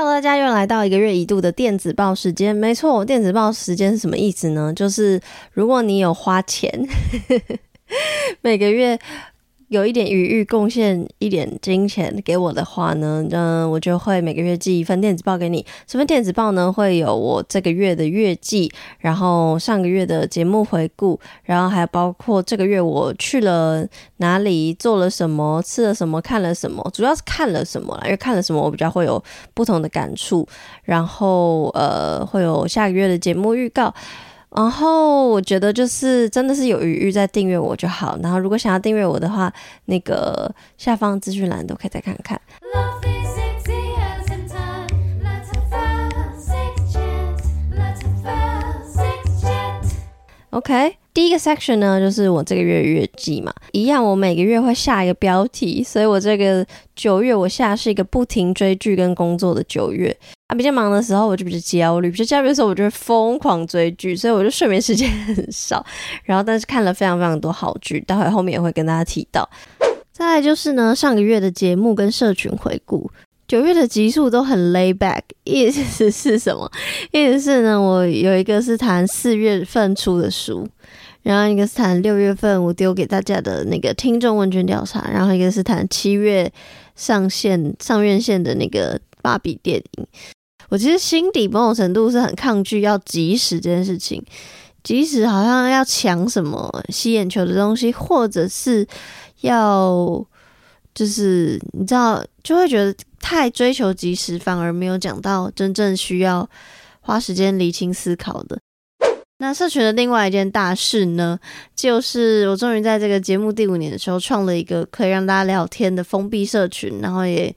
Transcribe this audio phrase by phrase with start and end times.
[0.00, 2.54] Hello，大家又来到一个月一度的电子报时间。
[2.54, 4.72] 没错，电子报时间是什么意思呢？
[4.72, 5.20] 就是
[5.50, 6.70] 如果你有花钱，
[8.40, 8.96] 每个月。
[9.68, 15.64] 有一点余裕，贡献一点金钱给我的话呢，嗯，我就会每个月寄一份电子报给你。
[15.86, 29.22] 这份电子报呢，会有我这个月的月记，然后上个月的节目回顾，然后还包括这个月我去了哪里，做了什么，吃了什么，看了什么，主要是看了什么，因为看了什么我比较会有
[29.52, 30.48] 不同的感触。
[30.84, 33.94] 然后呃，会有下个月的节目预告。
[34.50, 38.18] 然后我觉得就是真的是有余裕再订阅我就好。
[38.22, 39.52] 然后如果想要订阅我的话，
[39.84, 42.40] 那个下方资讯栏都可以再看看。
[50.50, 56.66] OK，第一个 section 呢，就是我这个月月记嘛，一样，我每个月会下一个标题，所以我这个
[56.96, 60.16] 九月我下是一个不停追剧跟工作的九月
[60.46, 60.56] 啊。
[60.56, 65.84] 比较忙的时候我就比较焦虑，比较焦虑的时候我就会疯狂追剧，所以我就睡眠时间 很少。
[66.24, 69.46] 然后但是看了非常非常多好剧，待会后面也会跟大家提到。
[70.12, 73.10] 再来就是呢，上个月的节目跟社群回顾。
[73.48, 76.70] 九月的集数都很 lay back， 意思是什么？
[77.12, 80.68] 意思是呢，我有一个是谈四月份出的书，
[81.22, 86.52] 然后一个是谈六月份我丢给大家的那个听众问卷调查，然后一个是谈七月
[86.94, 90.06] 上线上院线的那个芭比电影。
[90.68, 94.22] 我其实心底某种程度是很抗拒要及时这件事情，
[94.82, 98.86] 即时好像要抢什么吸眼球的东西，或者是
[99.40, 100.22] 要
[100.94, 102.94] 就是你知道，就会觉得。
[103.28, 106.48] 太追求即时，反而没有讲到真正需要
[107.02, 108.58] 花时间厘清思考的。
[109.36, 111.38] 那社群的另外一件大事呢，
[111.76, 117.54] 就是我终于在这个节目第五年的时候，创了一个可以让大家聊天的封闭社群，然后也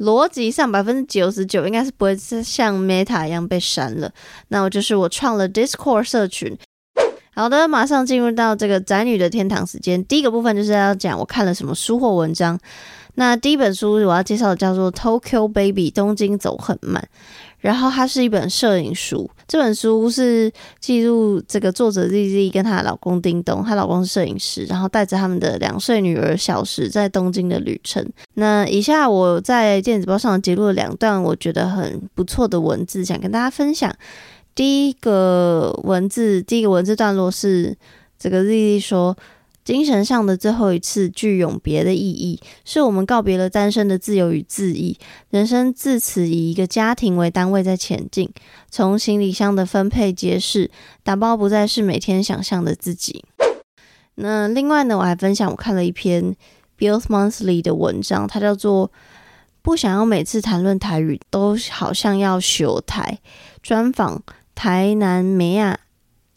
[0.00, 4.10] 逻辑上百分之九十九应该是不会像 Meta 一样被删了。
[4.48, 6.58] 那我就是我创了 Discord 社群。
[7.32, 10.04] 好的，马上进入到这个宅女的天堂时间。
[10.06, 12.58] 第一个部分就是要讲我看了什么书或文章。
[13.16, 17.06] 那第一本书我要介绍的叫做《Tokyo Baby》，东京走很慢。
[17.58, 28.06] 然后它是一本摄影书，这本书是记录这个作者 ZZ 跟她的老公叮咚，她老公是摄影师，然后带着他们的两岁女儿小时在东京的旅程。
[28.34, 33.92] 那以下我在电子报上截录了两段我觉得很不错的文字，想跟大家分享。
[34.54, 37.76] 第一个文字，第一个文字段落是
[38.18, 39.16] 这个 ZZ 说。
[39.66, 44.96] 精神上的最后一次具永别的意义，是我们告别了单身的自由与恣意，
[45.30, 48.30] 人生自此以一个家庭为单位在前进。
[48.70, 50.70] 从行李箱的分配揭示，
[51.02, 53.24] 打包不再是每天想象的自己。
[54.14, 56.36] 那另外呢，我还分享我看了一篇
[56.78, 58.86] Bill Monthly 的文章，它叫做
[59.62, 63.18] 《不想要每次谈论台语都好像要修台》，
[63.64, 64.22] 专访
[64.54, 65.80] 台南美亚。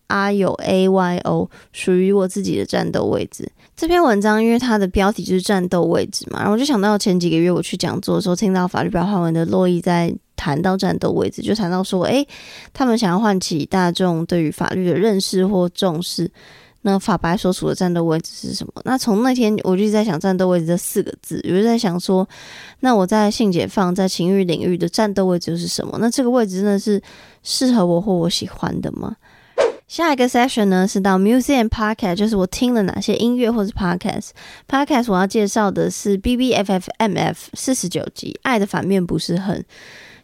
[0.10, 3.52] 阿友 A Y O 属于我自己的战斗位置。
[3.76, 12.28] 这篇文章因为它的标题就是战斗位置嘛，然后我就想到前几个月我去讲座的时候，听到法律白话文的洛伊在谈到战斗位置，就谈到说，诶，
[12.74, 16.30] 他们想要唤起大众对于法律的认识或重视。
[16.82, 18.74] 那法白所处的战斗位置是什么？
[18.86, 22.28] 那从那天我就在想战斗位置这四个字，我就在想说，
[22.80, 25.98] 那我在性解放在情欲领域的战斗位置是什么？
[26.00, 27.02] 那这个位置真的是
[27.44, 29.14] 适合我或我喜欢的吗？
[29.90, 34.30] 下一个 session 呢是到 museum Podcast，就是我听了哪些音乐或是 Podcast。
[34.68, 39.60] Podcast 我要介绍的是 BBFFMF 四十九集《爱的反面不是恨》，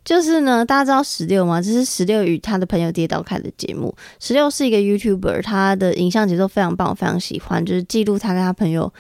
[0.06, 1.60] 就是呢，大家知道十六吗？
[1.60, 3.92] 这是十六与他的朋友跌倒开的节目。
[4.20, 8.94] 十六是一个 YouTuber，他的影像节奏非常棒，我非常喜欢，就是记录他跟他朋友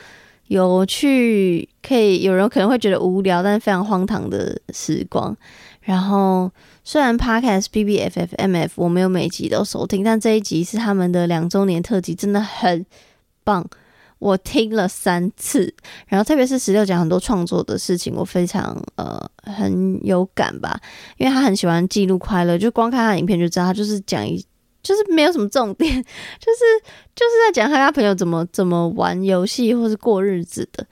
[0.47, 5.35] 有趣，可以有人可能会觉得无聊，但是非常荒唐的时光。
[5.81, 6.51] 然后。
[6.87, 12.85] 虽然 Podcast B B F F M F 我没有每集都收听，但这一集是他们的两周年特辑，真的很
[13.43, 13.67] 棒，
[14.19, 15.73] 我听了三次。
[16.05, 20.79] 然后特别是十六讲很多创作的事情，我非常呃很有感吧，
[21.17, 24.45] 因为他很喜欢记录快乐，就光看他影片就知道，他就是讲一
[24.85, 26.85] 就是没有什么重点，就是
[27.15, 30.85] 就是在讲他跟他朋友怎么怎么玩游戏或是过日子的。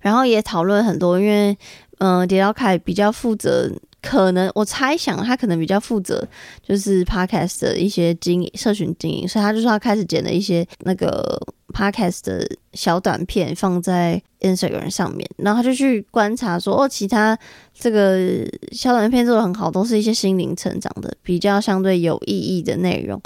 [0.00, 1.58] 然后也讨论很多，因为
[1.98, 3.70] 嗯，迪奥凯比较负责。
[4.02, 6.26] 可能我猜想他可能比较负责，
[6.66, 11.38] 就是 podcast 的一些经营、社群经营，所以他就说他开始剪了一些那个
[11.70, 17.38] podcast 的小短片放在 Instagram 上面，然后他就去观察说，哦，其他
[17.72, 23.20] 这个小短片做得很好，都是一些心灵成长的，比较相对有意义的内容。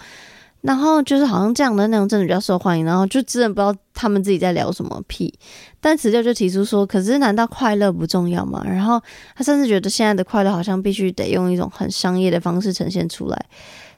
[0.61, 5.31] 然后就是好像这样的内容真的比较受欢迎，然后就真的不知道他们自己在聊什么屁。
[5.79, 8.65] 但辞旧就提出说，可是难道快乐不重要吗？
[8.67, 8.99] 然后
[9.37, 13.47] 他甚至觉得现在的快乐好像必须得用一种很商业的方式呈现出来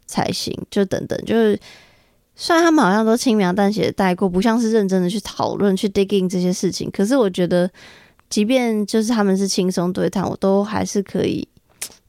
[0.06, 0.52] 才行。
[0.68, 1.56] 就等等，就是
[2.36, 7.68] 虽然他们好像都轻描淡写的带过，不像是认真的去讨论、去 digging 这些事情，可是我觉得，
[8.28, 11.48] 即便就是他们是轻松对谈，我都还是可以。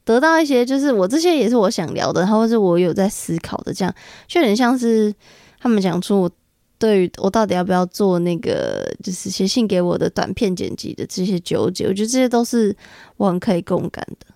[0.04, 3.94] 得到一些，就是我这些也是我想聊的，然后或是我有在思考的，这样
[4.26, 5.14] 就有点像是
[5.58, 6.30] 他们讲出我
[6.78, 12.74] 对于我到底要不要做那个，就是写信给我的短片剪辑的这些纠结，我觉得这些都是
[13.16, 14.27] 我很可以共感的。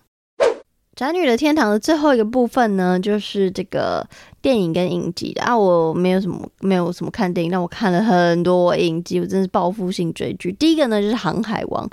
[0.95, 4.07] 宅女的天堂的最后一个部分呢，就是这个
[4.43, 5.57] 电影跟影集的啊。
[5.57, 10.51] 我没有什么没有什么看电影，但我看了很多影集，我真是报复性追剧。
[10.51, 11.83] 第一个呢就是《航海王》，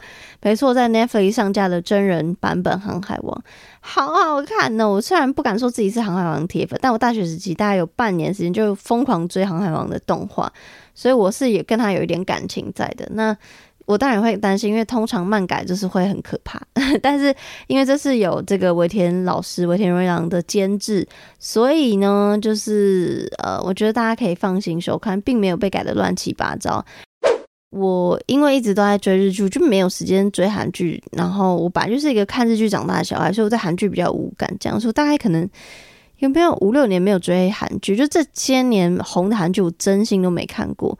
[0.42, 3.34] 没错，在 Netflix 上架的真人版本《航海王》
[3.80, 4.86] 好好看呢。
[4.86, 10.52] 我虽然不敢说自己是《航海王》铁粉，但我大学时期大概有半年时间就疯狂追《航海王》的动画，
[10.94, 13.08] 所以我是也跟他有一点感情在的。
[13.12, 13.34] 那
[13.86, 16.60] 我当然会担心，因为通常漫改就是会很可怕。
[17.02, 17.34] 但是
[17.66, 21.06] 因为这是有这个尾田老师尾田荣一郎的监制，
[21.38, 26.84] 所以呢，就是呃，我觉得大家可以放心收看，并没有被改得乱七八糟。
[27.70, 31.00] 我因为一直都在追日剧，就没有时间追韩剧。
[31.12, 34.52] 然后我本来就是一个看日剧长大的小孩，所以我在韩剧比较无感。
[34.58, 35.48] 这样说，大概可能
[36.18, 40.98] 有没有五六年没有追韩剧，就这些年红的韩剧，我真心都没看过。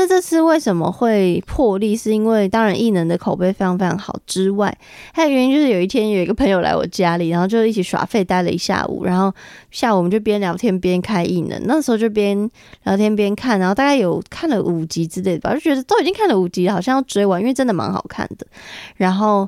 [0.00, 1.94] 那这次为什么会破例？
[1.94, 4.74] 是因为当然异能的口碑非常非常好之外，
[5.12, 9.30] 还有原因就是有一天有一个朋友来我家里，然后就一起耍废待了一下午，然后
[9.70, 12.50] 下午我们就边聊天边开异能，那时候就边
[12.84, 18.46] 聊天边看，然后大概有看了五集之类的吧，就觉得都已经看了五集，好像要追完，因为真的蛮好看的，
[18.96, 19.46] 然后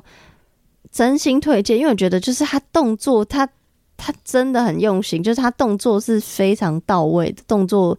[0.91, 3.49] 真心推荐，因为我觉得就是他动作，他
[3.97, 7.97] 他真的很用心，就是他动作是非常到位的动作。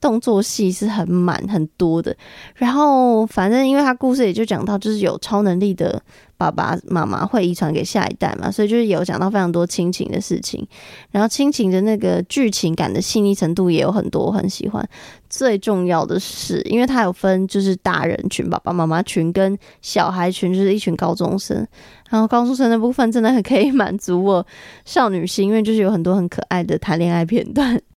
[0.00, 2.16] 动作戏是很满很多的，
[2.54, 6.00] 然后反正因为他故事也就讲到，就是有超能力的
[6.36, 10.66] 爸爸妈妈会遗传给下一代嘛，所以就是有讲到非常多亲情的事情，
[11.10, 14.88] 然后亲情的那个剧情感的细腻程度也有很多，我很喜欢。
[15.28, 21.66] 最重要的是，因为他有分就是大人群、爸爸妈妈群跟小孩群，就是一群高中生，
[22.08, 24.46] 然后高中生的部分真的很可以满足我
[24.84, 27.78] 少女心，因为就是有很多很可爱的谈恋爱片段。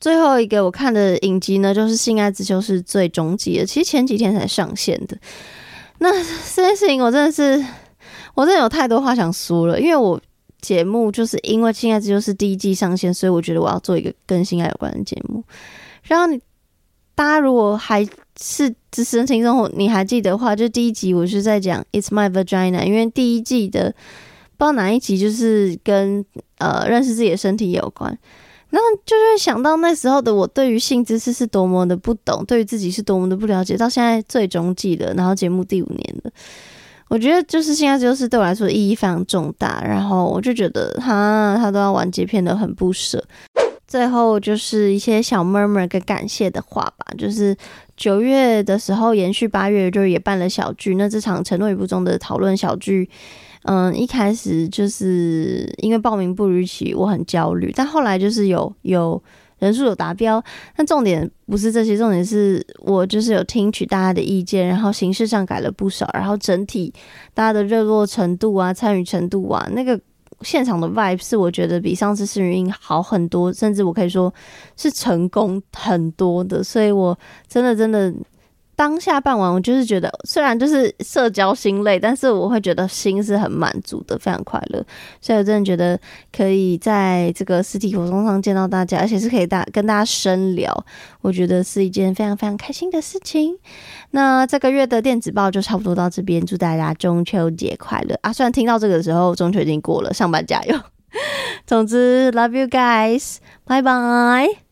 [0.00, 3.66] 最后一个我看的影集呢，就是《性爱之秋》是最终季》了。
[3.66, 5.18] 其实前几天才上线的。
[5.98, 6.12] 那
[6.54, 7.64] 这件事情，我真的是，
[8.34, 9.80] 我真的有太多话想说了。
[9.80, 10.20] 因为我
[10.60, 15.42] 节目就是因为《性爱之秋》是第一季上线，所以我觉得我要做一个跟性爱有关的节目。
[16.04, 16.40] 然后你
[17.16, 18.06] 大家如果还
[18.40, 23.92] 是资深听众，你还记得的话，就第一集我是在讲 It's My Vagina，因为第一季的
[24.56, 26.24] 不知道哪一集就是跟
[26.58, 28.16] 呃认识自己的身体有关。
[28.70, 33.76] 然后就会想到那时候的我，对于性知识是多么的不懂，对于自己是多么的不了解。
[33.76, 36.30] 到现在最终季了，然后节目第五年了，
[37.08, 39.82] 我觉得就是现在就是对我来说意义非常重大。
[39.82, 43.24] 然后我就觉得哈，他都要完结篇的很不舍。
[43.86, 47.56] 最后就是一些小 murmur 跟感谢的话吧，就是
[47.96, 50.94] 九月的时候延续八月，就是也办了小聚。
[50.96, 53.08] 那这场承诺与不忠的讨论小聚。
[53.70, 57.70] 嗯，一开始就是因为报名不如期，我很焦虑。
[57.76, 59.22] 但后来就是有有
[59.58, 60.42] 人数有达标，
[60.74, 66.90] 但重点不是这些，重点是我就是有听取大家的意见，然后形式上改了不少，然后整体
[67.34, 70.00] 大家的热络程度啊、参与程度啊，那个
[70.40, 74.32] 现场的 vibe 是我觉得比上次试运营好很多，甚至我可以说
[74.78, 78.14] 是成功很多的，所以我真的真的。
[78.78, 84.80] 当下办完，我就是觉得，虽然就是社交心累，但是我会觉得心是很满足的，非常快乐。
[85.20, 85.98] 所以我真的觉得
[86.30, 90.72] 可以在这个实体活动上见到大家，而且是可以大跟大家深聊，
[91.20, 93.58] 我觉得是一件非常非常开心的事情。
[94.12, 98.32] 那这个月的电子报就差不多到这边，祝大家中秋节快乐啊！
[98.32, 100.78] 虽然听到这个时候中秋已经过了，上班加油。
[101.66, 104.67] 总之，love you guys，拜拜。